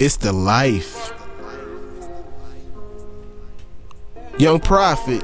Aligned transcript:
It's 0.00 0.16
the 0.16 0.32
life. 0.32 1.12
Young 4.38 4.58
Prophet. 4.58 5.22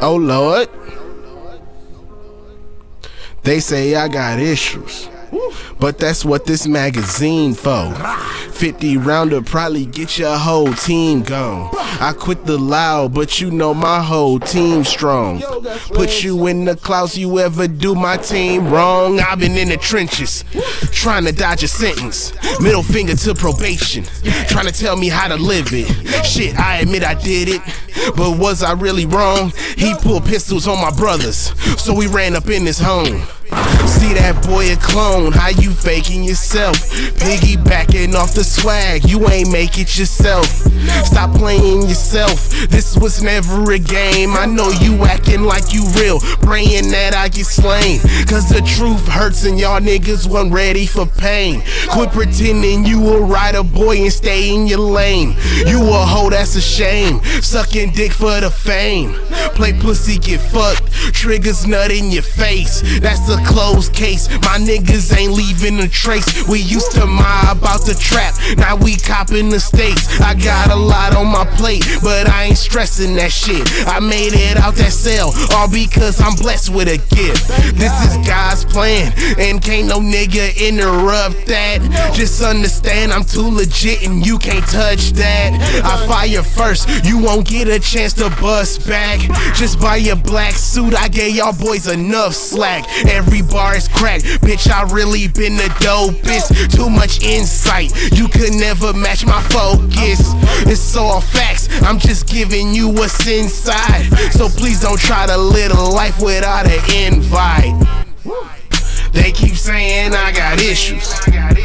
Oh 0.00 0.16
Lord. 0.16 0.68
They 3.44 3.60
say 3.60 3.94
I 3.94 4.08
got 4.08 4.38
issues. 4.38 5.08
But 5.80 5.96
that's 5.96 6.22
what 6.22 6.44
this 6.44 6.66
magazine 6.66 7.54
for. 7.54 7.94
50 8.56 8.96
rounder 8.96 9.42
probably 9.42 9.84
get 9.84 10.16
your 10.16 10.34
whole 10.34 10.72
team 10.72 11.22
gone. 11.22 11.68
I 12.00 12.14
quit 12.18 12.46
the 12.46 12.56
loud, 12.56 13.12
but 13.12 13.38
you 13.38 13.50
know 13.50 13.74
my 13.74 14.02
whole 14.02 14.40
team 14.40 14.82
strong. 14.82 15.42
Put 15.92 16.24
you 16.24 16.46
in 16.46 16.64
the 16.64 16.74
clouds, 16.74 17.18
you 17.18 17.38
ever 17.38 17.68
do 17.68 17.94
my 17.94 18.16
team 18.16 18.68
wrong? 18.70 19.20
I've 19.20 19.40
been 19.40 19.58
in 19.58 19.68
the 19.68 19.76
trenches, 19.76 20.42
trying 20.90 21.26
to 21.26 21.32
dodge 21.32 21.64
a 21.64 21.68
sentence. 21.68 22.32
Middle 22.58 22.82
finger 22.82 23.14
to 23.14 23.34
probation, 23.34 24.04
trying 24.48 24.66
to 24.66 24.72
tell 24.72 24.96
me 24.96 25.10
how 25.10 25.28
to 25.28 25.36
live 25.36 25.68
it. 25.72 26.24
Shit, 26.24 26.58
I 26.58 26.78
admit 26.78 27.04
I 27.04 27.12
did 27.12 27.48
it, 27.50 27.62
but 28.16 28.38
was 28.38 28.62
I 28.62 28.72
really 28.72 29.04
wrong? 29.04 29.52
He 29.76 29.94
pulled 29.96 30.24
pistols 30.24 30.66
on 30.66 30.80
my 30.80 30.90
brothers, 30.96 31.52
so 31.78 31.92
we 31.92 32.06
ran 32.06 32.34
up 32.34 32.48
in 32.48 32.64
his 32.64 32.78
home. 32.78 33.22
See 33.86 34.12
that 34.14 34.44
boy 34.46 34.72
a 34.72 34.76
clone, 34.76 35.32
how 35.32 35.48
you 35.48 35.70
faking 35.70 36.24
yourself? 36.24 36.76
Piggybacking 37.16 38.14
off 38.14 38.34
the 38.34 38.42
swag, 38.42 39.08
you 39.08 39.28
ain't 39.28 39.52
make 39.52 39.78
it 39.78 39.96
yourself. 39.98 40.46
Stop 41.06 41.36
playing 41.36 41.82
yourself, 41.82 42.50
this 42.68 42.96
was 42.96 43.22
never 43.22 43.72
a 43.72 43.78
game. 43.78 44.34
I 44.34 44.46
know 44.46 44.70
you 44.70 45.04
acting 45.04 45.44
like 45.44 45.72
you 45.72 45.84
real, 45.96 46.18
praying 46.42 46.90
that 46.90 47.14
I 47.14 47.28
get 47.28 47.46
slain. 47.46 48.00
Cause 48.26 48.48
the 48.48 48.62
truth 48.66 49.06
hurts 49.06 49.44
and 49.44 49.58
y'all 49.58 49.80
niggas 49.80 50.26
weren't 50.26 50.52
ready 50.52 50.86
for 50.86 51.06
pain. 51.06 51.62
Quit 51.88 52.10
pretending 52.10 52.84
you 52.84 53.06
a 53.08 53.20
rider 53.20 53.62
boy 53.62 53.96
and 53.98 54.12
stay 54.12 54.52
in 54.52 54.66
your 54.66 54.80
lane. 54.80 55.36
You 55.66 55.80
a 55.80 56.04
hoe, 56.04 56.30
that's 56.30 56.56
a 56.56 56.60
shame. 56.60 57.22
Sucking 57.40 57.92
dick 57.92 58.12
for 58.12 58.40
the 58.40 58.50
fame. 58.50 59.14
Play 59.56 59.72
pussy, 59.72 60.18
get 60.18 60.40
fucked. 60.40 60.92
Triggers 61.14 61.66
nut 61.66 61.90
in 61.90 62.10
your 62.10 62.22
face. 62.22 62.82
That's 63.00 63.28
a 63.30 63.42
closed 63.46 63.94
case. 63.94 64.28
My 64.28 64.58
niggas 64.58 65.16
ain't 65.16 65.32
leaving 65.32 65.80
a 65.80 65.88
trace. 65.88 66.46
We 66.46 66.60
used 66.60 66.92
to 66.92 67.06
mob 67.06 67.64
out 67.64 67.86
the 67.86 67.94
trap. 67.94 68.34
Now 68.58 68.76
we 68.76 68.96
copping 68.96 69.48
the 69.48 69.58
stakes. 69.58 70.20
I 70.20 70.34
got 70.34 70.70
a 70.70 70.76
lot 70.76 71.16
on 71.16 71.26
my 71.26 71.46
plate, 71.56 71.84
but 72.02 72.28
I 72.28 72.44
ain't 72.44 72.58
stressing 72.58 73.16
that 73.16 73.32
shit. 73.32 73.66
I 73.86 73.98
made 73.98 74.34
it 74.34 74.58
out 74.58 74.74
that 74.74 74.92
cell, 74.92 75.32
all 75.56 75.70
because 75.70 76.20
I'm 76.20 76.36
blessed 76.36 76.70
with 76.70 76.88
a 76.88 76.98
gift. 77.14 77.48
This 77.78 77.92
is 78.04 78.26
God's 78.26 78.64
plan, 78.64 79.12
and 79.38 79.62
can't 79.62 79.88
no 79.88 80.00
nigga 80.00 80.54
interrupt 80.60 81.46
that. 81.46 82.12
Just 82.14 82.42
understand 82.42 83.12
I'm 83.12 83.24
too 83.24 83.48
legit 83.48 84.06
and 84.06 84.24
you 84.26 84.38
can't 84.38 84.66
touch 84.66 85.12
that. 85.12 85.56
I 85.82 86.06
fire 86.06 86.42
first, 86.42 86.88
you 87.06 87.18
won't 87.18 87.46
get 87.46 87.68
a 87.68 87.80
chance 87.80 88.12
to 88.14 88.28
bust 88.40 88.86
back. 88.86 89.20
Just 89.54 89.80
buy 89.80 89.96
your 89.96 90.16
black 90.16 90.52
suit, 90.54 90.94
I 90.94 91.08
gave 91.08 91.34
y'all 91.36 91.52
boys 91.52 91.86
enough 91.86 92.34
slack. 92.34 92.86
Every 93.06 93.42
bar 93.42 93.76
is 93.76 93.88
cracked, 93.88 94.24
bitch. 94.42 94.70
I 94.70 94.82
really 94.92 95.28
been 95.28 95.56
the 95.56 95.68
dopest. 95.80 96.74
Too 96.74 96.90
much 96.90 97.22
insight, 97.22 97.92
you 98.12 98.28
could 98.28 98.52
never 98.52 98.92
match 98.92 99.24
my 99.24 99.40
focus. 99.42 100.20
It's 100.68 100.96
all 100.96 101.20
facts, 101.20 101.68
I'm 101.82 101.98
just 101.98 102.28
giving 102.28 102.74
you 102.74 102.88
what's 102.88 103.26
inside. 103.26 104.04
So 104.32 104.48
please 104.48 104.80
don't 104.80 105.00
try 105.00 105.26
to 105.26 105.36
live 105.36 105.72
a 105.72 105.82
life 105.82 106.20
without 106.20 106.66
an 106.66 107.14
invite. 107.14 107.74
They 109.12 109.32
keep 109.32 109.54
saying 109.56 110.12
I 110.14 110.32
got 110.32 110.60
issues. 110.60 111.08
They 111.24 111.32
keep 111.32 111.62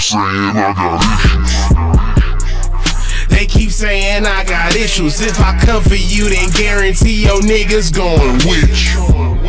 saying 0.00 0.22
I 0.22 0.72
got 0.76 1.00
issues. 1.00 1.59
Saying 4.10 4.26
I 4.26 4.42
got 4.42 4.74
issues. 4.74 5.20
If 5.20 5.38
I 5.38 5.56
come 5.64 5.84
for 5.84 5.94
you, 5.94 6.30
then 6.30 6.50
guarantee 6.50 7.22
your 7.26 7.40
niggas 7.42 7.94
going 7.94 8.38
with 8.38 8.76
you. 8.92 9.39